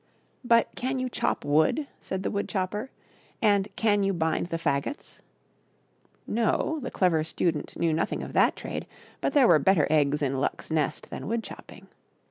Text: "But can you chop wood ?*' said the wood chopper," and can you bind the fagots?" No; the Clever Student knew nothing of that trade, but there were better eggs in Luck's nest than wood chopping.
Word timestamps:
"But 0.43 0.69
can 0.75 0.97
you 0.97 1.09
chop 1.09 1.45
wood 1.45 1.85
?*' 1.45 1.85
said 2.01 2.23
the 2.23 2.31
wood 2.31 2.49
chopper," 2.49 2.89
and 3.39 3.67
can 3.75 4.01
you 4.01 4.13
bind 4.13 4.47
the 4.47 4.57
fagots?" 4.57 5.19
No; 6.25 6.79
the 6.81 6.89
Clever 6.89 7.23
Student 7.23 7.77
knew 7.77 7.93
nothing 7.93 8.23
of 8.23 8.33
that 8.33 8.55
trade, 8.55 8.87
but 9.21 9.33
there 9.33 9.47
were 9.47 9.59
better 9.59 9.85
eggs 9.91 10.23
in 10.23 10.39
Luck's 10.41 10.71
nest 10.71 11.11
than 11.11 11.27
wood 11.27 11.43
chopping. 11.43 11.85